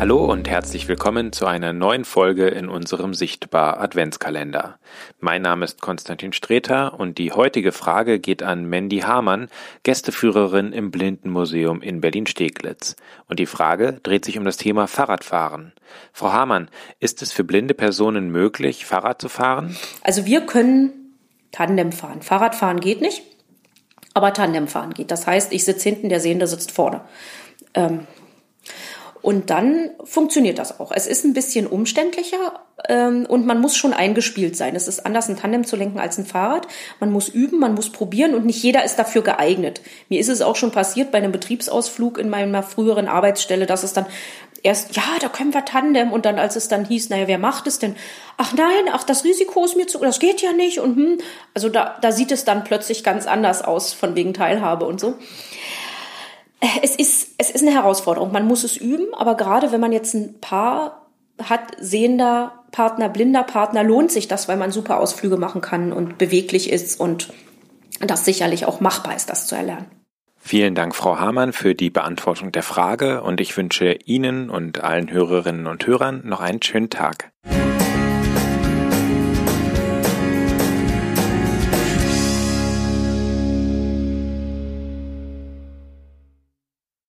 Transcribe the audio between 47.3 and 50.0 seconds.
macht es denn? Ach nein, ach, das Risiko ist mir zu,